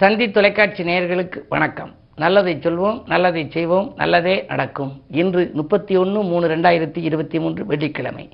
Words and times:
தந்தி 0.00 0.30
தொலைக்காட்சி 0.30 0.82
நேயர்களுக்கு 0.82 1.38
வணக்கம். 1.48 1.94
நல்லதை 2.16 2.56
சொல்வோம் 2.56 3.02
நல்லதை 3.06 3.48
செய்வோம் 3.50 3.92
நல்லதே 3.96 4.44
நடக்கும். 4.48 5.02
இன்று 5.10 5.50
முப்பத்தி 5.52 5.96
ஒன்று 5.96 6.22
மூணு 6.22 6.48
ரெண்டாயிரத்தி 6.48 6.96
இருபத்தி 6.96 7.38
மூன்று 7.38 7.66
வெள்ளிக்கிழமை. 7.66 8.28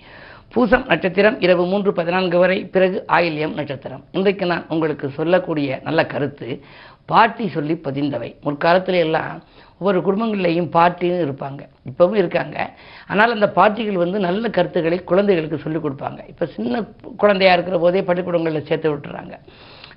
பூசம் 0.52 0.86
நட்சத்திரம் 0.86 1.40
இரவு 1.40 1.66
மூன்று 1.66 1.92
பதினான்கு 1.92 2.38
வரை 2.38 2.64
பிறகு 2.64 3.04
ஆயில்யம் 3.08 3.54
நட்சத்திரம். 3.54 4.04
இன்றைக்கு 4.12 4.46
நான் 4.46 4.66
உங்களுக்கு 4.68 5.08
சொல்லக்கூடிய 5.08 5.80
நல்ல 5.84 6.06
கருத்து 6.06 6.60
பாட்டி 7.06 7.48
சொல்லி 7.48 7.80
பதிந்தவை. 7.84 8.34
முற்காலத்துல 8.44 8.98
எல்லாம் 9.06 9.42
ஒவ்வொரு 9.78 10.00
குடும்பங்கள்லேயும் 10.00 10.70
பாட்டின்னு 10.78 11.24
இருப்பாங்க. 11.28 11.60
இப்போவும் 11.90 12.14
இருக்காங்க. 12.14 12.70
ஆனால் 13.08 13.32
அந்த 13.32 13.52
பாட்டிகள் 13.56 14.02
வந்து 14.04 14.18
நல்ல 14.18 14.48
கருத்துக்களை 14.48 15.04
குழந்தைகளுக்கு 15.04 15.58
சொல்லிக் 15.58 15.86
கொடுப்பாங்க. 15.86 16.28
இப்போ 16.28 16.46
சின்ன 16.46 16.82
குழந்தையாக 17.16 17.56
இருக்கிற 17.56 17.82
போதே 17.84 18.02
பள்ளிக்கூடங்களில் 18.02 18.66
சேர்த்து 18.66 18.94
விட்டுறாங்க. 18.94 19.34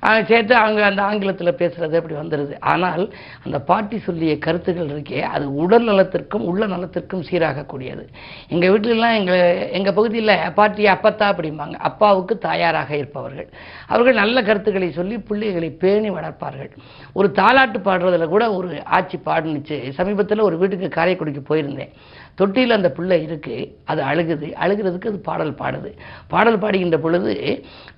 சேர்த்து 0.01 0.55
அவங்க 0.55 0.85
அந்த 0.85 1.01
ஆங்கிலத்தில் 1.01 1.57
பேசுகிறது 1.57 1.95
அப்படி 1.95 2.15
வந்துடுது 2.15 2.59
ஆனால் 2.59 3.13
அந்த 3.43 3.59
பாட்டி 3.59 3.99
சொல்லிய 3.99 4.37
கருத்துக்கள் 4.37 4.91
இருக்கே 4.95 5.21
அது 5.21 5.55
உடல் 5.55 5.83
நலத்திற்கும் 5.83 6.45
உள்ள 6.45 6.67
நலத்திற்கும் 6.67 7.25
சீராகக்கூடியது. 7.29 8.03
எங்கள் 8.47 8.69
வீட்டிலலாம் 8.69 9.15
எங்கள் 9.15 9.69
எங்கள் 9.71 9.93
பகுதியில் 9.93 10.51
பாட்டி 10.53 10.85
அப்பத்தா 10.85 11.27
அப்படிம்பாங்க. 11.33 11.73
அப்பாவுக்கு 11.89 12.37
தாயாராக 12.37 12.95
இருப்பவர்கள். 12.95 13.49
அவர்கள் 13.87 14.13
நல்ல 14.13 14.43
கருத்துக்களை 14.43 14.91
சொல்லி 14.91 15.17
பிள்ளைகளை 15.17 15.69
பேணி 15.69 16.09
வளர்ப்பார்கள். 16.09 16.71
ஒரு 17.13 17.31
தாலாட்டு 17.35 17.79
பாடுறதுல 17.89 18.27
கூட 18.27 18.53
ஒரு 18.53 18.83
ஆட்சி 18.83 19.19
பாடுனுச்சு. 19.25 19.89
சமீபத்தில் 19.89 20.39
ஒரு 20.39 20.57
வீட்டுக்கு 20.57 21.01
காரைக்குடிக்கு 21.01 21.43
போயிருந்தேன். 21.49 21.93
தொட்டியில் 22.37 22.75
அந்த 22.77 22.89
பிள்ளை 22.97 23.17
இருக்குது 23.27 23.63
அது 23.91 24.01
அழுகுது. 24.09 24.47
அழுகிறதுக்கு 24.63 25.11
அது 25.11 25.19
பாடல் 25.27 25.53
பாடுது. 25.61 25.91
பாடல் 26.27 26.59
பாடுகின்ற 26.63 26.97
பொழுது 27.05 27.33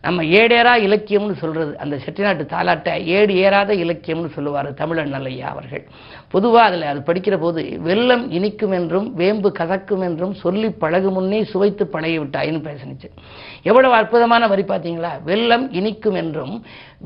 நம்ம 0.01 0.23
ஏடேரா 0.39 0.73
இலக்கியம்னு 0.87 1.35
சொல்கிறது 1.41 1.73
அந்த 1.77 1.95
செட்டிநாட்டு 2.05 2.45
தாலாட்டை 2.53 2.93
ஏடு 3.17 3.33
ஏறாத 3.43 3.73
இலக்கியம்னு 3.85 4.31
சொல்லுவார் 4.35 4.69
தமிழன் 4.73 5.13
நல்லையா 5.15 5.47
அவர்கள். 5.49 5.83
பொதுவாக 6.29 6.67
அதில் 6.69 6.89
அது 6.91 7.01
படிக்கிற 7.09 7.37
போது 7.39 7.63
வெள்ளம் 7.87 8.25
இனிக்கும் 8.31 8.71
என்றும் 8.71 9.07
வேம்பு 9.15 9.51
கசக்கும் 9.59 10.05
என்றும் 10.09 10.35
சொல்லி 10.43 10.69
பழகு 10.83 11.11
முன்னே 11.11 11.41
சுவைத்து 11.43 11.87
பழகி 11.87 12.19
விட்டாயின்னு 12.19 12.65
பேசினுச்சு. 12.69 13.09
எவ்வளவு 13.63 13.93
அற்புதமான 13.93 14.47
வரி 14.47 14.65
பார்த்தீங்களா 14.67 15.13
வெள்ளம் 15.23 15.67
இனிக்கும் 15.71 16.19
என்றும் 16.23 16.55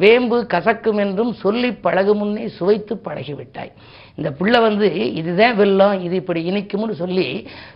வேம்பு 0.03 0.38
கசக்கும் 0.53 1.00
என்றும் 1.06 1.34
சொல்லி 1.34 1.72
பழகு 1.86 2.14
முன்னே 2.16 2.45
சுவைத்து 2.47 2.94
பழகிவிட்டாய் 3.08 3.73
இந்த 4.17 4.30
பிள்ளை 4.31 4.59
வந்து 4.59 4.88
இதுதான் 5.14 5.56
வெள்ளம் 5.56 6.02
இது 6.02 6.16
இப்படி 6.16 6.42
இனிக்கும்னு 6.52 6.95
சொல்லி 6.95 7.28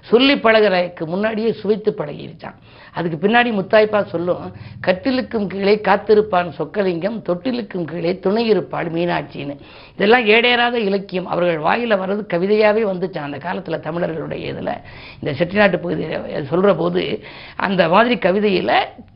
சொல்லி 0.09 0.33
பழகிறதுக்கு 0.37 1.05
முன்னாடியே 1.05 1.51
சுவைத்து 1.51 1.91
பழகிருச்சான் 1.91 2.57
அதுக்கு 2.93 3.27
பின்னாடி 3.27 3.51
முத்தாய்ப்பா 3.59 4.05
சொல்லும் 4.05 4.53
கட்டிலுக்கும் 4.87 5.47
கீழே 5.47 5.75
காத்திருப்பான் 5.75 6.51
சொக்கலிங்கம் 6.57 7.21
தொட்டிலுக்கும் 7.29 7.85
கீழே 7.85 8.19
துணை 8.19 8.47
இருப்பாள் 8.47 8.91
மீனாட்சின்னு. 8.91 9.57
இதெல்லாம் 9.93 10.25
ஏடேறாத 10.25 10.73
இலக்கியம். 10.73 11.27
அவர்கள் 11.27 11.57
வாயில 11.57 11.91
வர்றது 11.91 12.23
கவிதையாவே 12.33 12.83
வந்துச்சான் 12.91 13.27
அந்த 13.27 13.37
காலத்துல 13.37 13.79
தமிழர்களுடைய 13.79 14.47
இதில். 14.47 14.73
இந்த 15.19 15.31
செட்டிநாட்டு 15.39 15.77
பகுதியில் 15.77 16.45
சொல்கிற 16.45 16.73
போது 16.75 17.23
அந்த 17.55 17.89
மாதிரி 17.89 18.15
கவிதையில 18.15 18.71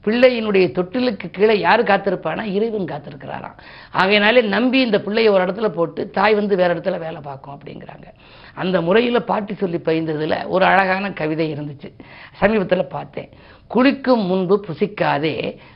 பிள்ளையினுடைய 0.06 0.66
தொட்டிலுக்கு 0.78 1.30
கீழே 1.32 1.60
யார் 1.60 1.84
காத்திருப்பானா 1.84 2.44
இறைவன் 2.44 2.90
காத்திருக்கிறாராம். 2.92 3.58
ஆகையினாலே 3.92 4.42
நம்பி 4.42 4.80
இந்த 4.82 5.02
பிள்ளையை 5.02 5.34
ஒரு 5.34 5.46
இடத்துல 5.46 5.70
போட்டு 5.70 6.10
தாய் 6.10 6.34
வந்து 6.34 6.56
வேற 6.56 6.76
இடத்துல 6.76 7.00
வேலை 7.00 7.22
பார்க்கும் 7.22 7.60
அப்படிங்கிறாங்க. 7.60 8.08
அந்த 8.54 8.82
முறையில் 8.82 9.24
பாட்டி 9.24 9.54
சொல்லி 9.54 9.78
பயின்றதுல 9.78 10.48
ஒரு 10.48 10.66
அழகான 10.66 11.12
கவிதை 11.12 11.54
இருந்துச்சு. 11.54 11.90
சமீபத்துல 12.40 12.84
பார்த்தேன். 12.84 13.30
குளிக்கும் 13.74 14.24
முன்பு 14.26 14.56
புசிக்காதே 14.68 15.36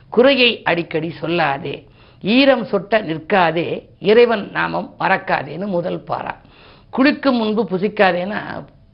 குறையை 0.09 0.63
அடிக்கடி 0.63 1.13
சொல்லாதே 1.21 1.75
ஈரம் 2.23 2.65
சொட்ட 2.71 2.99
நிற்காதே 3.01 3.67
இறைவன் 3.99 4.51
நாமம் 4.51 4.87
மறக்காதேன்னு 4.99 5.67
முதல் 5.67 6.03
பாரா 6.07 6.33
குளிக்கும் 6.93 7.37
முன்பு 7.37 7.63
புசிக்காதேன்னா 7.63 8.41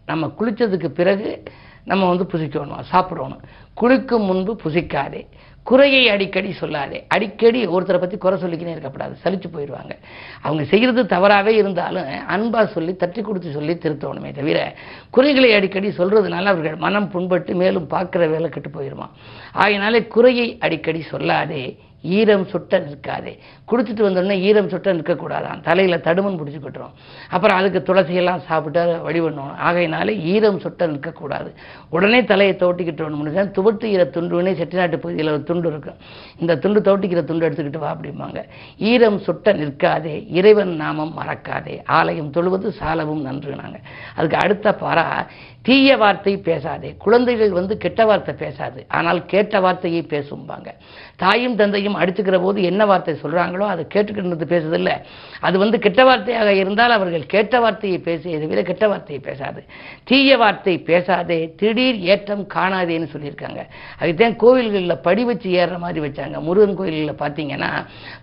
நம்ம 0.05 0.31
குளித்ததுக்கு 0.39 0.89
பிறகு 0.89 1.43
நம்ம 1.85 2.07
வந்து 2.07 2.25
புசிக்கணும் 2.31 2.81
சாப்பிடணும். 2.81 3.41
குளிக்கும் 3.73 4.25
முன்பு 4.25 4.51
புசிக்காதே. 4.63 5.21
குறையை 5.63 6.09
அடிக்கடி 6.09 6.55
சொல்லாதே. 6.59 6.99
அடிக்கடி 7.07 7.59
ஒருத்தரை 7.67 7.99
பற்றி 7.99 8.17
குறை 8.17 8.37
சொல்லிக்கினே 8.41 8.73
இருக்கக்கூடாது. 8.75 9.13
சலிச்சு 9.23 9.49
போயிடுவாங்க. 9.55 9.93
அவங்க 10.41 10.63
செய்கிறது 10.71 11.05
தவறாகவே 11.05 11.53
இருந்தாலும் 11.55 12.07
அன்பாக 12.27 12.65
சொல்லி 12.75 12.95
தட்டி 12.95 13.21
கொடுத்து 13.21 13.51
சொல்லி 13.51 13.73
திருத்தணுமே 13.73 14.31
தவிர 14.39 14.57
குறைகளை 15.09 15.53
அடிக்கடி 15.53 15.89
சொல்கிறதுனால 15.99 16.51
அவர்கள் 16.53 16.75
மனம் 16.75 17.11
புண்பட்டு 17.13 17.53
மேலும் 17.53 17.87
பார்க்குற 17.89 18.29
வேலை 18.29 18.49
கெட்டு 18.49 18.71
போயிடுமா 18.77 19.07
ஆகினாலே 19.55 20.07
குறையை 20.07 20.57
அடிக்கடி 20.59 21.03
சொல்லாதே. 21.11 21.63
ஈரம் 22.01 22.45
சுட்ட 22.45 22.79
நிற்காதே. 22.79 23.37
குடிச்சிட்டு 23.71 24.05
வந்தோடனே 24.07 24.39
ஈரம் 24.39 24.69
சுட்ட 24.69 24.93
நிற்கக்கூடாதான். 24.93 25.61
தலையில் 25.61 25.97
தடுமன் 25.97 26.39
பிடிச்சிக்கிட்டுரும் 26.39 26.91
அப்புறம் 27.29 27.57
அதுக்கு 27.57 27.93
துளசியெல்லாம் 27.93 28.45
சாப்பிட்டு 28.45 29.01
வழி 29.01 29.21
பண்ணணும் 29.21 29.55
ஆகையினாலே 29.55 30.19
ஈரம் 30.19 30.59
சுட்ட 30.59 30.87
நிற்கக்கூடாது. 30.87 31.53
உடனே 31.89 32.23
தலையை 32.23 32.55
தோட்டிக்கிட்டு 32.55 32.99
துவட்டு 33.31 33.83
ஈர 33.83 34.03
துண்டுனே 34.03 34.53
செட்டிநாட்டு 34.53 34.97
பகுதியில் 34.97 35.27
ஒரு 35.27 35.43
துண்டு 35.43 35.67
இருக்கும். 35.67 35.95
இந்த 36.37 36.55
துண்டு 36.55 36.81
தோட்டிக்கிற 36.81 37.23
துண்டு 37.23 37.49
எடுத்துக்கிட்டு 37.49 37.77
வா 37.77 37.95
அப்படிம்பாங்க. 37.95 38.43
ஈரம் 38.77 39.19
சுட்ட 39.19 39.53
நிற்காதே. 39.53 40.25
இறைவன் 40.29 40.75
நாமம் 40.75 41.17
மறக்காதே. 41.17 41.81
ஆலயம் 41.85 42.31
தொழுவது 42.31 42.67
சாலவும் 42.69 43.25
நன்றுனாங்க. 43.25 43.75
அதுக்கு 44.15 44.37
அடுத்த 44.37 44.75
பாரா 44.81 45.27
தீய 45.65 45.97
வார்த்தை 45.97 46.37
பேசாதே. 46.37 46.89
குழந்தைகள் 46.97 47.51
வந்து 47.51 47.77
கெட்ட 47.77 48.05
வார்த்தை 48.05 48.33
பேசாது. 48.35 48.85
ஆனால் 48.87 49.19
கேட்ட 49.25 49.59
வார்த்தையை 49.59 50.01
பேசும்பாங்க. 50.13 50.69
தாயும் 51.15 51.55
தந்தையும் 51.55 51.95
அடிச்சுக்கிற 51.95 52.37
போது 52.41 52.63
என்ன 52.63 52.85
வார்த்தை 52.85 53.13
சொல்கிறாங்களோ 53.23 53.65
அதை 53.73 53.83
கேட்டுக்கிட்டு 53.93 54.47
பேசுதில்லை. 54.53 54.95
அது 55.39 55.57
வந்து 55.57 55.79
கெட்ட 55.79 56.03
வார்த்தையாக 56.03 56.55
இருந்தால் 56.61 56.91
அவர்கள் 56.91 57.25
கேட்ட 57.25 57.59
வார்த்தையை 57.59 57.99
பேசியதை 57.99 58.47
விட 58.47 58.61
கெட்ட 58.61 58.87
வார்த்தையை 58.87 59.21
பேசாது. 59.23 59.61
தீய 60.03 60.37
வார்த்தை 60.37 60.75
பேசாதே. 60.79 61.39
திடீர் 61.59 61.99
ஏற்றம் 62.13 62.47
காணாதேன்னு 62.55 63.11
சொல்லியிருக்காங்க. 63.13 63.63
அதுதான் 63.99 64.35
கோவில்களில் 64.45 65.03
படி 65.07 65.23
வச்சு 65.23 65.49
ஏறுற 65.51 65.77
மாதிரி 65.77 65.99
வச்சாங்க. 66.07 66.39
முருகன் 66.39 66.75
கோயில்களில் 66.75 67.21
பார்த்தீங்கன்னா 67.23 67.71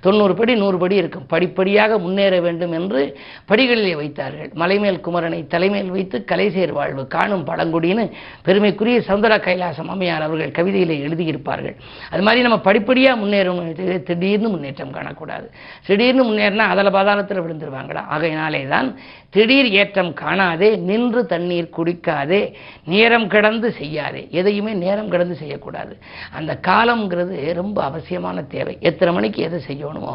தொண்ணூறு 0.01 0.35
படி 0.35 0.55
நூறு 0.55 0.79
படி 0.79 0.97
இருக்கும். 0.97 1.27
படிப்படியாக 1.27 1.99
முன்னேற 1.99 2.41
வேண்டும் 2.41 2.73
என்று 2.73 3.17
படிகளிலே 3.53 3.95
வைத்தார்கள். 4.03 4.51
மலைமேல் 4.55 5.01
குமரனை 5.07 5.47
தலைமையில் 5.47 5.91
வைத்து 5.91 6.25
கலைசேர் 6.33 6.77
வாழ்வு. 6.81 7.05
காணும் 7.29 7.47
பழங்குடின்னு 7.51 8.05
பெருமைக்குரிய 8.47 8.99
சௌந்தர 9.09 9.33
கைலாசம் 9.47 9.91
அம்மையார் 9.95 10.27
அவர்கள் 10.27 10.55
கவிதையிலே 10.59 10.97
எழுதியிருப்பார்கள். 11.07 11.77
அது 12.13 12.23
மாதிரி 12.23 12.45
நம்ம 12.47 12.59
படிப்படியாக 12.69 13.21
முன்னேறணும் 13.23 14.03
திடீர்னு 14.09 14.49
முன்னேற்றம் 14.55 14.95
காணக்கூடாது. 14.99 15.47
திடீர்னு 15.87 16.25
முன்னேறினா 16.31 16.67
அதில் 16.75 16.95
பாதாளத்தில் 16.97 17.45
விழுந்துருவாங்களா? 17.45 18.05
ஆகையினாலே 18.15 18.63
தான் 18.75 18.89
திடீர் 19.35 19.67
ஏற்றம் 19.81 20.11
காணாதே 20.21 20.69
நின்று 20.89 21.21
தண்ணீர் 21.33 21.67
குடிக்காதே 21.77 22.39
நேரம் 22.93 23.27
கடந்து 23.35 23.69
செய்யாதே. 23.81 24.23
எதையுமே 24.39 24.73
நேரம் 24.85 25.11
கடந்து 25.15 25.35
செய்யக்கூடாது. 25.41 25.93
அந்த 26.39 26.53
காலம்ங்கிறது 26.69 27.35
ரொம்ப 27.59 27.79
அவசியமான 27.89 28.43
தேவை. 28.55 28.75
எத்தனை 28.91 29.13
மணிக்கு 29.17 29.41
எதை 29.49 29.59
செய்யணுமோ 29.67 30.15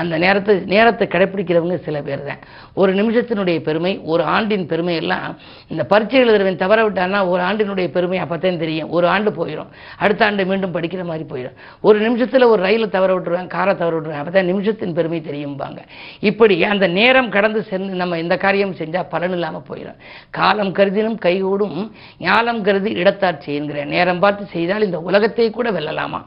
அந்த 0.00 0.14
நேரத்தை 0.24 0.54
நேரத்தை 0.74 1.08
கடைப்பிடிக்கிறவங்க 1.14 1.76
சில 1.88 2.00
பேர் 2.06 2.24
தான் 2.30 2.40
ஒரு 2.80 2.94
நிமிஷத்தினுடைய 3.00 3.58
பெருமை 3.68 3.92
ஒரு 4.14 4.24
ஆண்டின் 4.36 4.66
பெருமை 4.72 4.94
எல்லாம் 5.02 5.28
இந்த 5.72 5.84
பரீட்சை 5.92 6.18
எழுதுறவன் 6.24 6.62
தவற 6.64 6.80
விட்டான்னா 6.88 7.20
ஒரு 7.32 7.44
ஆண்டினுடைய 7.48 7.90
பெருமை 7.98 8.18
அப்போத்தான் 8.24 8.62
தெரியும். 8.64 8.90
ஒரு 8.96 9.06
ஆண்டு 9.14 9.32
போயிடும் 9.40 9.70
அடுத்த 9.98 10.26
ஆண்டு 10.28 10.48
மீண்டும் 10.52 10.74
படிக்கிற 10.78 11.04
மாதிரி 11.10 11.26
போயிடும் 11.34 11.56
ஒரு 11.88 11.98
நிமிஷத்தில் 12.06 12.50
ஒரு 12.52 12.60
ரயிலை 12.68 12.90
தவற 12.96 13.12
விட்டுருவேன் 13.14 13.52
காரை 13.58 13.76
தவற 13.76 13.94
விட்டுருவேன் 13.96 14.22
அப்போ 14.24 14.34
தான் 14.38 14.50
நிமிஷத்தின் 14.54 14.96
பெருமை 15.00 15.22
தெரியும்பாங்க. 15.30 15.80
இப்படி 16.32 16.58
அந்த 16.72 16.88
நேரம் 16.98 17.32
கடந்து 17.38 17.62
சென்று 17.70 18.02
நம்ம 18.02 18.18
இந்த 18.24 18.34
காரியம் 18.36 18.52
காரியம் 18.54 18.74
செஞ்சால் 18.80 19.08
பலன் 19.12 19.32
இல்லாமல் 19.36 19.64
போயிடும். 19.68 19.96
காலம் 20.38 20.72
கருதினும் 20.78 21.16
கைகூடும் 21.24 21.78
ஞாலம் 22.26 22.60
கருதி 22.66 22.90
இடத்தார் 23.02 23.46
என்கிற 23.58 23.78
நேரம் 23.92 24.20
பார்த்து 24.24 24.44
செய்தால் 24.52 24.84
இந்த 24.86 24.98
உலகத்தை 25.08 25.46
கூட 25.56 25.68
வெல்லலாமா? 25.76 26.20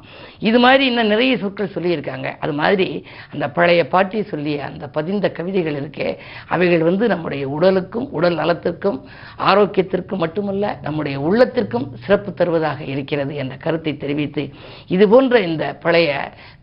இது 0.50 0.58
மாதிரி 0.64 0.84
இன்னும் 0.90 1.12
நிறைய 1.14 1.34
சொற்கள் 1.44 1.72
சொல்லியிருக்காங்க. 1.76 2.28
அது 2.44 2.54
மாதிரி 2.62 2.88
அந்த 3.34 3.46
பழைய 3.58 3.82
பாட்டி 3.94 4.24
சொல்லிய 4.32 4.58
அந்த 4.70 4.86
பதிந்த 4.98 5.30
கவிதைகள் 5.38 5.78
இருக்கே 5.82 6.10
அவைகள் 6.56 6.84
வந்து 6.90 7.08
நம்முடைய 7.14 7.46
உடலுக்கும் 7.58 8.10
உடல் 8.18 8.38
நலத்திற்கும் 8.42 9.00
ஆரோக்கியத்திற்கும் 9.52 10.22
மட்டுமல்ல 10.26 10.74
நம்முடைய 10.88 11.16
உள்ளத்திற்கும் 11.28 11.88
சிறப்பு 12.04 12.34
தருவதாக 12.42 12.80
இருக்கிறது 12.96 13.34
என்ற 13.44 13.56
கருத்தை 13.66 13.94
தெரிவித்து 14.04 14.46
இது 14.98 15.08
போன்ற 15.14 15.42
இந்த 15.50 15.66
பழைய 15.86 16.12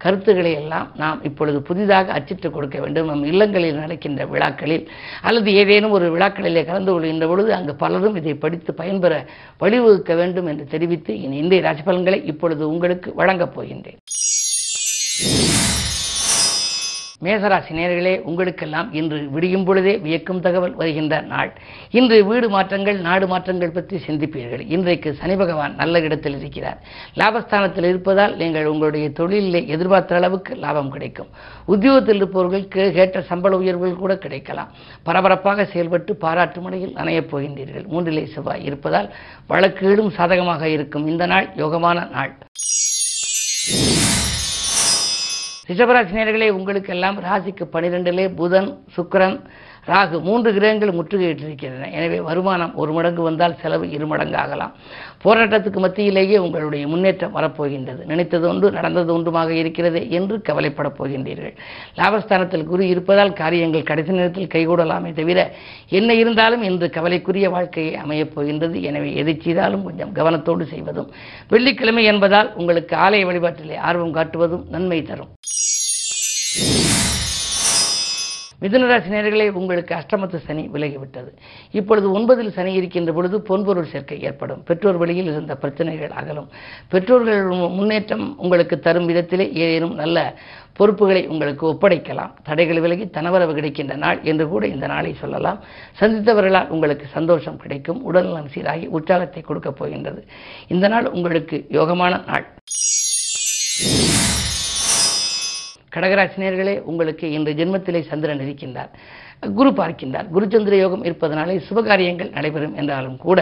கருத்துக்களை 0.04 0.54
எல்லாம் 0.62 0.90
நாம் 1.04 1.24
இப்பொழுது 1.30 1.60
புதிதாக 1.70 2.12
அச்சிட்டு 2.18 2.50
கொடுக்க 2.50 2.76
வேண்டும். 2.84 3.10
நம் 3.12 3.26
இல்லங்களில் 3.32 3.82
நடக்கின்ற 3.84 4.22
விழாக்களில் 4.34 4.86
அல்லது 5.28 5.50
ஏதேனும் 5.60 5.94
ஒரு 5.96 6.06
விழாக்களிலே 6.14 6.62
கலந்து 6.68 6.90
கொள்கின்ற 6.92 7.26
பொழுது 7.30 7.50
அங்கு 7.58 7.74
பலரும் 7.82 8.18
இதை 8.20 8.34
படித்து 8.44 8.70
பயன்பெற 8.80 9.14
வழிவகுக்க 9.62 10.14
வேண்டும் 10.20 10.48
என்று 10.52 10.66
தெரிவித்து 10.74 11.14
இனி 11.24 11.36
இந்திய 11.42 11.62
ராசி 11.66 11.82
பலன்களை 11.88 12.20
இப்பொழுது 12.32 12.62
உங்களுக்கு 12.72 13.08
வழங்கப் 13.20 13.54
போகின்றேன். 13.56 14.00
மேசராசி 17.24 17.72
நேர்களே 17.78 18.14
உங்களுக்கெல்லாம் 18.30 18.88
இன்று 18.92 19.18
விடியும் 19.34 19.64
பொழுதே 19.64 19.96
வியக்கும் 19.96 20.40
தகவல் 20.40 20.74
வருகின்ற 20.74 21.20
நாள். 21.20 21.50
இன்று 21.90 22.16
வீடு 22.24 22.48
மாற்றங்கள் 22.50 22.98
நாடு 23.06 23.26
மாற்றங்கள் 23.26 23.74
பற்றி 23.76 23.96
சிந்திப்பீர்கள். 24.06 24.64
இன்றைக்கு 24.68 25.14
சனி 25.20 25.36
பகவான் 25.36 25.74
நல்ல 25.74 26.00
இடத்தில் 26.00 26.38
இருக்கிறார். 26.38 26.78
லாபஸ்தானத்தில் 27.16 27.88
இருப்பதால் 27.92 28.36
நீங்கள் 28.36 28.66
உங்களுடைய 28.66 29.08
தொழிலிலே 29.18 29.66
எதிர்பார்த்த 29.66 30.16
அளவுக்கு 30.16 30.54
லாபம் 30.54 30.90
கிடைக்கும். 30.90 31.30
உத்தியோகத்தில் 31.64 32.16
இருப்பவர்களுக்கு 32.16 32.92
கேட்ட 32.92 33.22
சம்பள 33.22 33.56
உயர்வுகள் 33.56 34.02
கூட 34.04 34.16
கிடைக்கலாம். 34.16 34.72
பரபரப்பாக 35.02 35.64
செயல்பட்டு 35.64 36.14
பாராட்டு 36.16 36.60
மலையில் 36.60 36.96
நனையப் 36.96 37.30
போகின்றீர்கள். 37.32 37.86
மூன்றிலே 37.88 38.24
செவ்வாய் 38.34 38.64
இருப்பதால் 38.64 39.10
வழக்குகளும் 39.48 40.10
சாதகமாக 40.10 40.68
இருக்கும். 40.68 41.06
இந்த 41.06 41.26
நாள் 41.26 41.48
யோகமான 41.56 42.10
நாள். 42.10 42.32
ரிஷபராசி 45.68 46.16
நேர்களே 46.16 46.48
உங்களுக்கெல்லாம் 46.50 47.18
ராசிக்கு 47.20 47.64
பனிரெண்டிலே 47.72 48.26
புதன் 48.34 48.68
சுக்கரன் 48.96 49.36
ராகு 49.90 50.16
மூன்று 50.26 50.50
கிரகங்கள் 50.56 50.96
முற்றுகையிட்டிருக்கின்றன. 50.98 51.88
எனவே 51.96 52.18
வருமானம் 52.28 52.74
ஒரு 52.82 52.92
மடங்கு 52.92 53.22
வந்தால் 53.22 53.58
செலவு 53.62 53.86
இரு 53.96 54.06
மடங்கு 54.12 54.38
ஆகலாம் 54.42 54.74
போராட்டத்துக்கு 55.24 55.80
மத்தியிலேயே 55.84 56.36
உங்களுடைய 56.44 56.84
முன்னேற்றம் 56.92 57.34
வரப்போகின்றது. 57.36 58.00
நினைத்தது 58.10 58.44
ஒன்று 58.48 58.70
நடந்தது 58.78 59.10
ஒன்றுமாக 59.16 59.50
இருக்கிறது 59.62 60.00
என்று 60.18 60.36
கவலைப்படப் 60.48 60.96
போகின்றீர்கள். 60.98 61.54
லாபஸ்தானத்தில் 61.98 62.66
குரு 62.70 62.88
இருப்பதால் 62.88 63.32
காரியங்கள் 63.42 63.88
கடைசி 63.90 64.12
நேரத்தில் 64.18 64.52
கைகூடலாமே 64.54 65.12
தவிர 65.20 65.46
என்ன 65.98 66.14
இருந்தாலும் 66.14 66.62
இன்று 66.70 66.88
கவலைக்குரிய 66.90 67.48
வாழ்க்கையை 67.56 67.94
அமையப் 68.04 68.34
போகின்றது. 68.34 68.76
எனவே 68.90 69.10
எதை 69.22 69.36
செய்தாலும் 69.46 69.86
கொஞ்சம் 69.88 70.14
கவனத்தோடு 70.20 70.66
செய்வதும் 70.74 71.10
வெள்ளிக்கிழமை 71.48 72.04
என்பதால் 72.04 72.52
உங்களுக்கு 72.54 72.96
ஆலய 73.06 73.28
வழிபாட்டிலே 73.30 73.78
ஆர்வம் 73.90 74.16
காட்டுவதும் 74.18 74.66
நன்மை 74.76 75.02
தரும். 75.02 75.32
மிதுனராசி 78.64 79.10
நேர்களே 79.14 79.50
உங்களுக்கு 79.50 79.94
அஷ்டமத்து 79.94 80.36
சனி 80.36 80.70
விலகிவிட்டது. 80.72 81.30
இப்பொழுது 81.70 82.06
ஒன்பதில் 82.18 82.50
சனி 82.50 82.72
இருக்கின்ற 82.72 83.12
பொழுது 83.12 83.42
பொன்பொருள் 83.48 83.90
சேர்க்கை 83.92 84.22
ஏற்படும். 84.22 84.62
பெற்றோர் 84.62 84.96
வழியில் 84.96 85.24
இருந்த 85.24 85.56
பிரச்சனைகள் 85.56 86.10
அகலும். 86.10 86.48
பெற்றோர்கள் 86.88 87.42
முன்னேற்றம் 87.78 88.38
உங்களுக்கு 88.38 88.78
தரும் 88.78 89.08
விதத்திலே 89.08 89.52
ஏதேனும் 89.52 89.94
நல்ல 89.94 90.38
பொறுப்புகளை 90.72 91.26
உங்களுக்கு 91.26 91.64
ஒப்படைக்கலாம். 91.72 92.32
தடைகள் 92.42 92.80
விலகி 92.80 93.04
தனவரவு 93.04 93.54
கிடைக்கின்ற 93.54 93.96
நாள் 93.96 94.22
என்று 94.22 94.48
கூட 94.48 94.66
இந்த 94.66 94.86
நாளை 94.86 95.14
சொல்லலாம். 95.14 95.60
சந்தித்தவர்களால் 96.00 96.68
உங்களுக்கு 96.68 97.06
சந்தோஷம் 97.06 97.56
கிடைக்கும். 97.56 98.02
உடல்நலம் 98.02 98.48
சீராகி 98.54 98.86
உற்சாகத்தை 98.86 99.42
கொடுக்கப் 99.42 99.76
போகின்றது. 99.76 100.26
இந்த 100.68 100.88
நாள் 100.88 101.06
உங்களுக்கு 101.06 101.66
யோகமான 101.70 102.24
நாள். 102.26 102.46
கடகராசினியர்களே 105.96 106.76
உங்களுக்கு 106.90 107.26
இன்று 107.36 107.52
ஜென்மத்திலே 107.60 108.00
சந்திரன் 108.10 108.42
இருக்கின்றார். 108.46 108.90
குரு 109.58 109.70
பார்க்கின்றார். 109.78 110.26
குருச்சந்திர 110.34 110.74
யோகம் 110.82 111.02
இருப்பதனாலே 111.08 111.54
சுபகாரியங்கள் 111.68 112.30
நடைபெறும் 112.36 112.76
என்றாலும் 112.80 113.16
கூட 113.24 113.38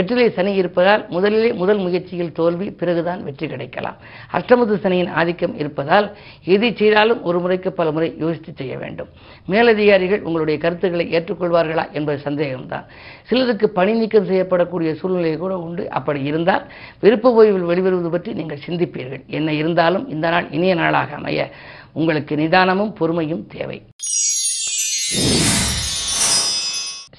எட்டிலே 0.00 0.26
சனி 0.36 0.52
இருப்பதால் 0.60 1.02
முதலிலே 1.14 1.50
முதல் 1.62 1.80
முயற்சியில் 1.84 2.32
தோல்வி 2.38 2.66
பிறகுதான் 2.80 3.20
வெற்றி 3.26 3.46
கிடைக்கலாம். 3.52 3.98
அஷ்டமது 4.36 4.76
சனியின் 4.84 5.10
ஆதிக்கம் 5.20 5.56
இருப்பதால் 5.62 6.06
எதை 6.54 6.70
செய்தாலும் 6.80 7.20
ஒரு 7.30 7.40
முறைக்கு 7.40 7.72
பல 7.80 7.90
முறை 7.96 8.08
யோசித்து 8.24 8.52
செய்ய 8.60 8.76
வேண்டும். 8.82 9.10
மேலதிகாரிகள் 9.52 10.24
உங்களுடைய 10.28 10.58
கருத்துக்களை 10.64 11.06
ஏற்றுக்கொள்வார்களா 11.18 11.84
என்பது 11.98 12.20
சந்தேகம்தான். 12.28 12.86
சிலருக்கு 13.28 13.68
பணி 13.78 13.94
நீக்கம் 14.00 14.30
செய்யப்படக்கூடிய 14.32 14.92
சூழ்நிலை 15.02 15.36
கூட 15.44 15.54
உண்டு. 15.66 15.84
அப்படி 15.98 16.22
இருந்தால் 16.30 16.64
விருப்ப 17.04 17.36
ஓய்வில் 17.38 17.68
வெளிவருவது 17.72 18.12
பற்றி 18.16 18.32
நீங்கள் 18.40 18.64
சிந்திப்பீர்கள். 18.66 19.22
என்ன 19.38 19.52
இருந்தாலும் 19.52 20.08
இந்த 20.16 20.26
நாள் 20.36 20.48
இனிய 20.50 20.74
நாளாக 20.82 21.14
அமைய 21.20 21.48
உங்களுக்கு 21.92 22.36
நிதானமும் 22.36 22.94
பொறுமையும் 22.94 23.46
தேவை. 23.46 23.78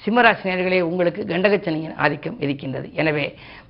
சிம்மராசினியர்களே 0.04 0.78
உங்களுக்கு 0.88 1.20
கண்டகச்சனியின் 1.30 1.94
ஆதிக்கம் 2.04 2.40
இருக்கின்றது. 2.44 2.88
எனவே 3.00 3.26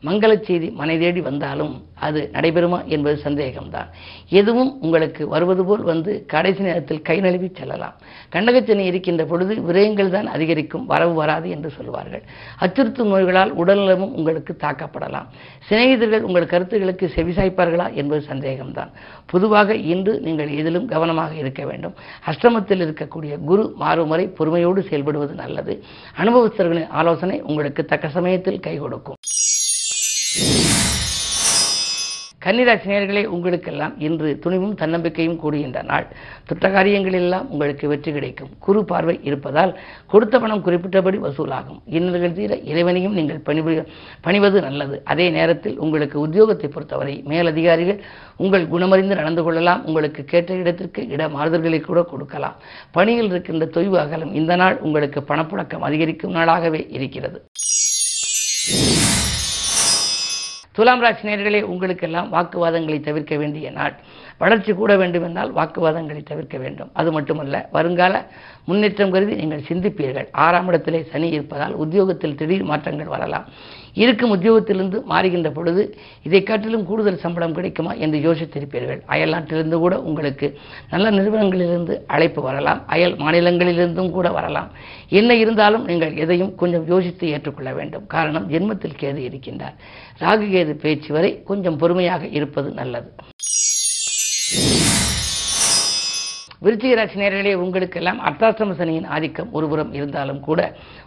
மங்கள 0.07 0.33
செய்தி 0.47 0.69
மனை 0.79 0.95
தேடி 1.03 1.21
வந்தாலும் 1.21 1.75
அது 2.07 2.21
நடைபெறுமா 2.33 2.79
என்பது 2.95 3.17
சந்தேகம்தான். 3.27 3.91
எதுவும் 4.41 4.73
உங்களுக்கு 4.85 5.23
வருவது 5.35 5.63
போல் 5.65 5.85
வந்து 5.91 6.13
கடைசி 6.33 6.63
நேரத்தில் 6.63 7.03
கை 7.09 7.17
நழுவி 7.27 7.49
செல்லலாம். 7.61 7.95
கண்டகச்சனி 8.35 8.85
இருக்கின்ற 8.91 9.25
பொழுது 9.25 9.55
விரயங்கள் 9.69 10.11
தான் 10.17 10.29
அதிகரிக்கும் 10.35 10.87
வரவு 10.93 11.15
வராது 11.21 11.47
என்று 11.57 11.71
சொல்வார்கள். 11.77 12.25
அச்சுறுத்தும் 12.65 13.13
நோய்களால் 13.15 13.53
உடல்நலமும் 13.63 14.13
உங்களுக்கு 14.19 14.55
தாக்கப்படலாம். 14.65 15.29
சிநேகிதர்கள் 15.69 16.27
உங்கள் 16.31 16.51
கருத்துக்களுக்கு 16.55 17.09
செவிசாய்ப்பார்களா 17.17 17.87
என்பது 18.03 18.23
சந்தேகம்தான். 18.33 18.93
பொதுவாக 19.27 19.75
இன்று 19.95 20.15
நீங்கள் 20.27 20.53
எதிலும் 20.59 20.87
கவனமாக 20.87 21.33
இருக்க 21.35 21.63
வேண்டும். 21.71 21.97
அஷ்டமத்தில் 22.33 22.85
இருக்கக்கூடிய 22.87 23.33
குரு 23.53 23.65
மாறும் 23.85 24.13
வரை 24.15 24.27
பொறுமையோடு 24.41 24.81
செயல்படுவது 24.91 25.35
நல்லது. 25.45 25.75
அனுபவஸ்தர்களின் 26.25 26.93
ஆலோசனை 27.01 27.43
உங்களுக்கு 27.43 27.85
தக்க 27.85 28.09
சமயத்தில் 28.09 28.61
கை 28.61 28.77
கொடுக்கும். 28.79 29.19
கன்னிராசி 32.45 32.87
நேர்களே 32.93 33.23
உங்களுக்கெல்லாம் 33.35 33.93
இன்று 34.07 34.31
துணிவும் 34.45 34.75
தன்னம்பிக்கையும் 34.81 35.39
கூடுகின்ற 35.43 35.79
நாள். 35.91 36.07
துட்ட 36.49 36.69
காரியங்களெல்லாம் 36.75 37.47
உங்களுக்கு 37.53 37.85
வெற்றி 37.93 38.11
கிடைக்கும். 38.13 38.51
குறு 38.65 38.81
பார்வை 38.91 39.15
இருப்பதால் 39.29 39.73
கொடுத்த 40.13 40.39
பணம் 40.43 40.65
குறிப்பிட்டபடி 40.67 41.21
வசூலாகும். 41.27 41.79
இன்னல்கள் 41.97 42.37
தீர 42.39 42.59
இறைவனையும் 42.71 43.17
நீங்கள் 43.19 43.41
பணிபுரி 43.49 43.77
பணிவது 44.27 44.61
நல்லது. 44.67 44.99
அதே 45.05 45.31
நேரத்தில் 45.31 45.79
உங்களுக்கு 45.79 46.19
உத்தியோகத்தை 46.27 46.71
பொறுத்தவரை 46.75 47.17
மேலதிகாரிகள் 47.33 48.03
உங்கள் 48.37 48.71
குணமறிந்து 48.75 49.21
நடந்து 49.21 49.43
கொள்ளலாம். 49.43 49.83
உங்களுக்கு 49.87 50.25
கேட்ட 50.25 50.55
இடத்திற்கு 50.55 51.03
இட 51.09 51.29
மாறுதல்களை 51.29 51.81
கூட 51.81 52.03
கொடுக்கலாம். 52.13 52.59
பணியில் 52.99 53.31
இருக்கின்ற 53.33 53.67
தொய்வு 53.79 53.99
அகலம் 54.05 54.35
இந்த 54.41 54.57
நாள் 54.57 54.79
உங்களுக்கு 54.89 55.21
பணப்புழக்கம் 55.33 55.87
அதிகரிக்கும் 55.91 56.37
நாளாகவே 56.39 56.83
இருக்கிறது. 56.99 57.41
துலாம் 60.75 61.01
ராசி 61.01 61.29
நேர்களே 61.29 61.63
உங்களுக்கெல்லாம் 61.63 62.33
வாக்குவாதங்களை 62.33 63.01
தவிர்க்க 63.01 63.37
வேண்டிய 63.37 63.71
நாள். 63.71 63.95
வளர்ச்சி 64.39 64.73
கூட 64.73 64.97
வேண்டுமென்றால் 64.97 65.55
வாக்குவாதங்களை 65.55 66.23
தவிர்க்க 66.23 66.59
வேண்டும். 66.59 66.91
அது 66.93 67.13
மட்டுமல்ல 67.13 67.69
வருங்கால 67.73 68.15
முன்னேற்றம் 68.69 69.13
கருதி 69.15 69.35
நீங்கள் 69.35 69.67
சிந்திப்பீர்கள். 69.69 70.29
ஆறாம் 70.45 70.69
இடத்திலே 70.69 71.01
சனி 71.13 71.29
இருப்பதால் 71.29 71.75
உத்தியோகத்தில் 71.85 72.37
திடீர் 72.41 72.69
மாற்றங்கள் 72.71 73.11
வரலாம். 73.15 73.47
இருக்கும் 74.03 74.33
உத்தியோகத்திலிருந்து 74.37 74.99
மாறுகின்ற 75.11 75.49
பொழுது 75.51 75.83
இதை 76.23 76.43
காட்டிலும் 76.43 76.87
கூடுதல் 76.89 77.21
சம்பளம் 77.25 77.55
கிடைக்குமா 77.55 77.93
என்று 78.05 78.19
யோசித்திருப்பீர்கள். 78.27 79.01
அயல் 79.07 79.35
நாட்டிலிருந்து 79.35 79.79
கூட 79.79 80.01
உங்களுக்கு 80.01 80.49
நல்ல 80.91 81.11
நிறுவனங்களிலிருந்து 81.11 81.97
அழைப்பு 82.07 82.43
வரலாம். 82.43 82.81
அயல் 82.87 83.17
மாநிலங்களிலிருந்தும் 83.17 84.11
கூட 84.11 84.31
வரலாம். 84.31 84.71
என்ன 85.09 85.35
இருந்தாலும் 85.35 85.87
நீங்கள் 85.91 86.17
எதையும் 86.25 86.55
கொஞ்சம் 86.55 86.87
யோசித்து 86.87 87.29
ஏற்றுக்கொள்ள 87.29 87.73
வேண்டும். 87.73 88.07
காரணம் 88.07 88.49
ஜென்மத்தில் 88.51 88.99
கேது 89.03 89.23
இருக்கின்றார். 89.29 89.79
ராகு 90.25 90.49
கேது 90.57 90.75
பேச்சு 90.87 91.13
வரை 91.13 91.33
கொஞ்சம் 91.53 91.79
பொறுமையாக 91.79 92.27
இருப்பது 92.39 92.71
நல்லது. 92.81 93.11
விருச்சிக 96.65 96.95
ராசி 96.95 97.17
நேர்களே 97.21 97.55
உங்களுக்கெல்லாம் 97.55 98.21
அர்த்தாசிரம 98.21 98.75
சனியின் 98.77 99.07
ஆதிக்கம் 99.07 99.51
ஒருபுறம் 99.53 99.93
இருந்தாலும் 99.93 100.41
கூட 100.41 100.61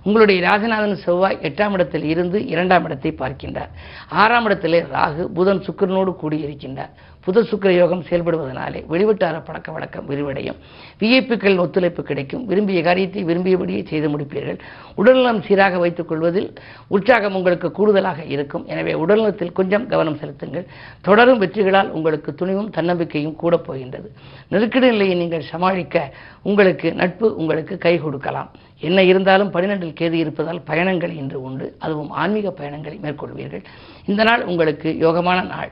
உங்களுடைய 0.03 0.39
ராஜநாதன் 0.49 0.97
செவ்வாய் 1.05 1.39
எட்டாம் 1.41 1.71
இடத்தில் 1.71 2.03
இருந்து 2.03 2.37
இரண்டாம் 2.47 2.85
இடத்தை 2.85 3.11
பார்க்கின்றார். 3.17 3.71
ஆறாம் 4.09 4.45
இடத்திலே 4.45 4.81
ராகு 4.95 5.25
புதன் 5.37 5.63
சுக்கிரனோடு 5.67 6.13
கூடியிருக்கின்றார். 6.23 6.93
புத 7.27 7.39
சுக்கர 7.47 7.71
யோகம் 7.75 8.03
செயல்படுவதனாலே 8.09 8.79
வெளிவட்டார 8.91 9.37
பழக்க 9.47 9.69
வழக்கம் 9.75 10.05
விரிவடையும். 10.09 10.59
விஐப்புக்கள் 10.99 11.57
ஒத்துழைப்பு 11.63 12.01
கிடைக்கும். 12.09 12.43
விரும்பிய 12.49 12.81
காரியத்தை 12.81 13.21
விரும்பியபடியே 13.29 13.81
செய்து 13.89 14.07
முடிப்பீர்கள். 14.13 14.59
உடல்நலம் 14.95 15.41
சீராக 15.47 15.77
வைத்துக் 15.77 16.07
கொள்வதில் 16.07 16.47
உற்சாகம் 16.87 17.35
உங்களுக்கு 17.39 17.71
கூடுதலாக 17.71 18.19
இருக்கும். 18.35 18.63
எனவே 18.65 18.93
உடல்நலத்தில் 18.93 19.51
கொஞ்சம் 19.59 19.87
கவனம் 19.93 20.19
செலுத்துங்கள். 20.21 20.65
தொடரும் 21.07 21.41
வெற்றிகளால் 21.43 21.89
உங்களுக்கு 21.97 22.33
துணிவும் 22.35 22.71
தன்னம்பிக்கையும் 22.77 23.35
கூட 23.43 23.57
போகின்றது. 23.57 24.07
நெருக்கடி 24.53 24.89
நிலையை 24.93 25.17
நீங்கள் 25.23 25.49
சமாளிக்க 25.51 26.13
உங்களுக்கு 26.49 26.87
நட்பு 26.93 27.35
உங்களுக்கு 27.35 27.77
கை 27.77 27.95
கொடுக்கலாம். 27.99 28.49
என்ன 28.87 29.03
இருந்தாலும் 29.03 29.53
பனிரெண்டில் 29.53 29.97
கேது 29.99 30.17
இருப்பதால் 30.23 30.65
பயணங்கள் 30.69 31.13
இன்று 31.21 31.37
உண்டு. 31.41 31.67
அதுவும் 31.79 32.11
ஆன்மீக 32.21 32.51
பயணங்களை 32.51 32.97
மேற்கொள்வீர்கள். 33.05 33.63
இந்த 34.05 34.23
நாள் 34.23 34.43
உங்களுக்கு 34.51 34.89
யோகமான 35.05 35.39
நாள். 35.53 35.71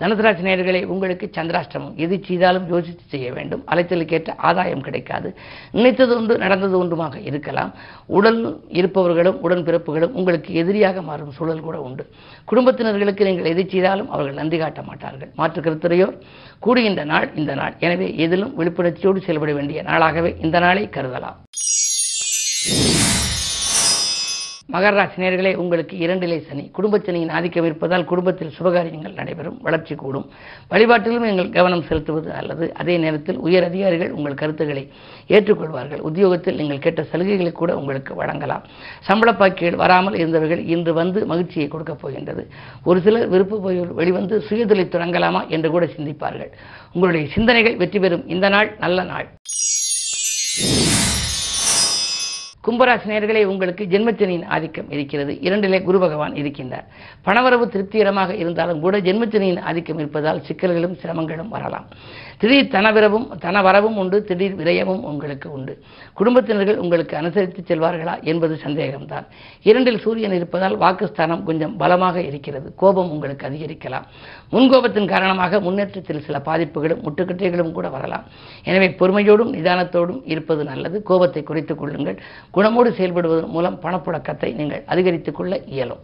தனுசராசி 0.00 0.42
நேர்களை 0.48 0.80
உங்களுக்கு 0.92 1.26
சந்திராஷ்டமம். 1.36 1.94
எது 2.04 2.14
செய்தாலும் 2.28 2.66
யோசித்து 2.74 3.04
செய்ய 3.14 3.28
வேண்டும். 3.36 3.62
அலைச்சலுக்கேற்ற 3.72 4.30
ஆதாயம் 4.48 4.84
கிடைக்காது. 4.86 5.28
நினைத்தது 5.76 6.14
ஒன்று 6.18 6.36
நடந்தது 6.44 6.76
ஒன்றுமாக 6.82 7.16
இருக்கலாம். 7.30 7.72
உடன் 8.18 8.40
இருப்பவர்களும் 8.80 9.40
உடன் 9.46 9.64
பிறப்புகளும் 9.68 10.16
உங்களுக்கு 10.20 10.50
எதிரியாக 10.62 11.02
மாறும் 11.10 11.34
சூழல் 11.38 11.66
கூட 11.68 11.78
உண்டு. 11.88 12.06
குடும்பத்தினர்களுக்கு 12.52 13.28
நீங்கள் 13.28 13.50
எது 13.52 13.64
செய்தாலும் 13.74 14.10
அவர்கள் 14.14 14.38
நன்றி 14.40 14.58
காட்ட 14.58 14.82
மாட்டார்கள். 14.90 15.32
மாற்று 15.40 15.60
கருத்துறையோர் 15.66 16.16
கூடுகின்ற 16.66 17.04
நாள் 17.12 17.28
இந்த 17.42 17.54
நாள். 17.60 17.76
எனவே 17.86 18.08
எதிலும் 18.26 18.56
விழிப்புணர்ச்சியோடு 18.60 19.20
செயல்பட 19.26 19.52
வேண்டிய 19.60 19.82
நாளாகவே 19.90 20.32
இந்த 20.46 20.58
நாளை 20.66 20.84
கருதலாம். 20.96 21.38
மகர 24.72 24.94
ராசி 24.94 25.22
நேர்களே 25.22 25.54
உங்களுக்கு 25.54 25.96
இரண்டிலே 25.96 26.46
சனி. 26.48 26.70
குடும்ப 26.72 26.98
சனியின் 26.98 27.28
ஆதிக்கம் 27.28 27.64
இருப்பதால் 27.64 28.04
குடும்பத்தில் 28.04 28.52
சுபகாரியங்கள் 28.58 29.14
நடைபெறும் 29.14 29.58
வளர்ச்சி 29.62 29.94
கூடும். 29.94 30.30
வழிபாட்டிலும் 30.70 31.26
எங்கள் 31.26 31.48
கவனம் 31.48 31.82
செலுத்துவது 31.82 32.32
அல்லது 32.32 32.74
அதே 32.74 32.96
நேரத்தில் 32.96 33.36
உயர் 33.36 33.64
அதிகாரிகள் 33.64 34.10
உங்கள் 34.10 34.34
கருத்துக்களை 34.34 34.92
ஏற்றுக்கொள்வார்கள். 35.28 36.00
உத்தியோகத்தில் 36.00 36.56
நீங்கள் 36.56 36.78
கேட்ட 36.78 37.06
சலுகைகளை 37.12 37.52
கூட 37.52 37.76
உங்களுக்கு 37.76 38.14
வழங்கலாம். 38.14 38.62
சம்பள 39.00 39.36
வராமல் 39.76 40.14
இருந்தவர்கள் 40.14 40.64
இன்று 40.64 40.92
வந்து 40.92 41.26
மகிழ்ச்சியை 41.26 41.68
கொடுக்கப் 41.68 42.00
போகின்றது. 42.00 42.50
ஒரு 42.84 43.00
சிலர் 43.00 43.28
விருப்ப 43.28 43.60
போய் 43.60 43.76
வெளிவந்து 43.76 44.44
சுயதொழில் 44.48 44.94
தொடங்கலாமா 44.96 45.46
என்று 45.48 45.70
கூட 45.70 45.86
சிந்திப்பார்கள். 45.86 46.52
உங்களுடைய 46.92 47.28
சிந்தனைகள் 47.34 47.76
வெற்றி 47.76 47.98
பெறும். 47.98 48.28
இந்த 48.28 48.48
நாள் 48.48 48.76
நல்ல 48.78 49.02
நாள். 49.02 49.26
கும்பராசனேயர்களே 52.66 53.44
உங்களுக்கு 53.44 53.84
ஜென்மச்சனியின் 53.84 54.44
ஆதிக்கம் 54.44 54.90
இருக்கிறது. 54.90 55.32
இரண்டிலே 55.34 55.82
குரு 55.82 55.98
பகவான் 55.98 56.32
இருக்கின்றார். 56.32 56.86
பணவரவு 57.26 57.66
திருப்திகரமாக 57.68 58.34
இருந்தாலும் 58.34 58.80
கூட 58.80 59.00
ஜென்மச்சனியின் 59.00 59.60
ஆதிக்கம் 59.60 59.98
இருப்பதால் 59.98 60.42
சிக்கல்களும் 60.48 60.96
சிரமங்களும் 61.02 61.48
வரலாம். 61.48 61.86
திடீர் 62.38 62.68
தனவிரவும் 62.74 63.26
தனவரவும் 63.44 63.96
உண்டு 64.02 64.24
திடீர் 64.24 64.56
விரயமும் 64.56 65.00
உங்களுக்கு 65.10 65.52
உண்டு. 65.52 65.82
குடும்பத்தினர்கள் 66.18 66.76
உங்களுக்கு 66.76 67.16
அனுசரித்து 67.16 67.62
செல்வார்களா 67.70 68.22
என்பது 68.22 68.58
சந்தேகம்தான். 68.64 69.26
இரண்டில் 69.62 70.00
சூரியன் 70.00 70.32
இருப்பதால் 70.32 70.78
வாக்குஸ்தானம் 70.78 71.42
கொஞ்சம் 71.42 71.76
பலமாக 71.76 72.20
இருக்கிறது. 72.20 72.74
கோபம் 72.74 73.10
உங்களுக்கு 73.10 73.48
அதிகரிக்கலாம். 73.48 74.06
முன்கோபத்தின் 74.52 75.08
காரணமாக 75.08 75.60
முன்னேற்றத்தில் 75.60 76.22
சில 76.22 76.42
பாதிப்புகளும் 76.44 77.02
முட்டுக்கட்டைகளும் 77.06 77.72
கூட 77.72 77.88
வரலாம். 77.88 78.24
எனவே 78.64 78.88
பொறுமையோடும் 78.88 79.54
நிதானத்தோடும் 79.58 80.22
இருப்பது 80.24 80.64
நல்லது. 80.64 81.02
கோபத்தை 81.02 81.42
குறைத்துக் 81.42 81.78
கொள்ளுங்கள். 81.78 82.20
குணமோடு 82.54 82.90
செயல்படுவதன் 82.90 83.46
மூலம் 83.46 83.80
பணப்புழக்கத்தை 83.82 84.54
நீங்கள் 84.54 84.82
அதிகரித்துக் 84.86 85.34
கொள்ள 85.34 85.60
இயலும். 85.66 86.00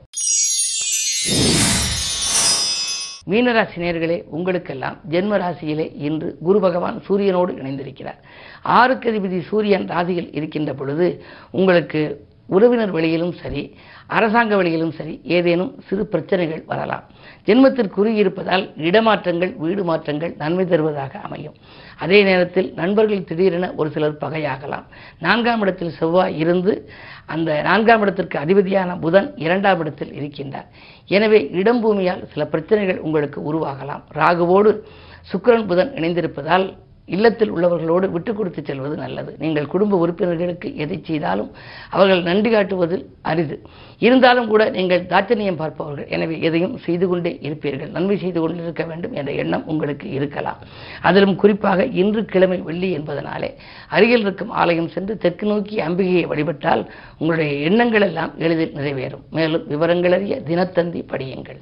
மீனராசி 3.30 3.76
நேர்களே 3.76 4.22
உங்களுக்கெல்லாம் 4.26 4.98
ஜென்ம 5.10 5.38
ராசியிலே 5.38 5.92
இன்று 5.96 6.36
குரு 6.40 6.60
பகவான் 6.60 7.02
சூரியனோடு 7.08 7.52
இணைந்திருக்கிறார். 7.60 8.20
ஆறுக்கு 8.62 9.12
அதிபதி 9.12 9.40
சூரியன் 9.40 9.86
ராசியில் 9.86 10.32
இருக்கின்ற 10.32 10.74
பொழுது 10.74 11.24
உங்களுக்கு 11.50 12.26
உறவினர் 12.46 12.90
வழியிலும் 12.90 13.32
சரி 13.32 13.76
அரசாங்க 14.06 14.56
வழியிலும் 14.56 14.92
சரி 14.92 15.20
ஏதேனும் 15.24 15.82
சிறு 15.88 16.06
பிரச்சனைகள் 16.06 16.62
வரலாம். 16.66 17.04
ஜென்மத்திற்கு 17.46 18.04
இருப்பதால் 18.22 18.64
இடமாற்றங்கள் 18.88 19.52
வீடு 19.56 19.84
மாற்றங்கள் 19.84 20.32
நன்மை 20.38 20.64
தருவதாக 20.66 21.18
அமையும். 21.18 21.56
அதே 21.98 22.18
நேரத்தில் 22.22 22.72
நண்பர்கள் 22.74 23.26
திடீரென 23.28 23.72
ஒரு 23.76 23.90
சிலர் 23.90 24.20
பகையாகலாம். 24.20 24.86
நான்காம் 25.18 25.60
இடத்தில் 25.60 25.96
செவ்வாய் 25.98 26.38
இருந்து 26.38 26.90
அந்த 27.26 27.62
நான்காம் 27.62 28.00
இடத்திற்கு 28.00 28.38
அதிபதியான 28.38 28.98
புதன் 28.98 29.28
இரண்டாம் 29.36 29.80
இடத்தில் 29.80 30.12
இருக்கின்றார். 30.12 30.68
எனவே 31.06 31.40
இடம் 31.50 31.80
பூமியால் 31.84 32.24
சில 32.32 32.46
பிரச்சனைகள் 32.46 32.98
உங்களுக்கு 32.98 33.40
உருவாகலாம். 33.52 34.02
ராகுவோடு 34.14 34.72
சுக்கரன் 35.32 35.66
புதன் 35.66 35.92
இணைந்திருப்பதால் 35.94 36.66
இல்லத்தில் 37.14 37.52
உள்ளவர்களோடு 37.54 38.06
விட்டு 38.14 38.32
கொடுத்து 38.34 38.60
செல்வது 38.68 38.96
நல்லது. 39.02 39.32
நீங்கள் 39.42 39.68
குடும்ப 39.72 39.98
உறுப்பினர்களுக்கு 40.04 40.68
எதை 40.84 40.98
செய்தாலும் 41.08 41.50
அவர்கள் 41.94 42.22
நன்றி 42.28 42.50
காட்டுவதில் 42.54 43.04
அரிது. 43.30 43.58
இருந்தாலும் 44.06 44.48
கூட 44.52 44.62
நீங்கள் 44.76 45.06
தாட்சணியம் 45.12 45.60
பார்ப்பவர்கள். 45.60 46.08
எனவே 46.16 46.36
எதையும் 46.48 46.74
செய்து 46.86 47.08
கொண்டே 47.08 47.32
இருப்பீர்கள். 47.46 47.92
நன்மை 47.96 48.16
செய்து 48.24 48.40
கொண்டிருக்க 48.40 48.84
வேண்டும் 48.90 49.14
என்ற 49.20 49.32
எண்ணம் 49.42 49.66
உங்களுக்கு 49.74 50.06
இருக்கலாம். 50.18 50.60
அதிலும் 51.08 51.36
குறிப்பாக 51.42 51.86
இன்று 52.02 52.24
கிழமை 52.34 52.60
வெள்ளி 52.68 52.90
என்பதனாலே 52.98 53.50
அருகில் 53.96 54.24
இருக்கும் 54.26 54.54
ஆலயம் 54.62 54.92
சென்று 54.96 55.16
தெற்கு 55.24 55.48
நோக்கி 55.52 55.76
அம்பிகையை 55.88 56.24
வழிபட்டால் 56.32 56.84
உங்களுடைய 57.18 57.52
எண்ணங்கள் 57.70 58.06
எல்லாம் 58.08 58.34
எளிதில் 58.46 58.76
நிறைவேறும். 58.78 59.26
மேலும் 59.38 59.66
விவரங்களறிய 59.74 60.36
தினத்தந்தி 60.50 61.02
படியுங்கள். 61.12 61.60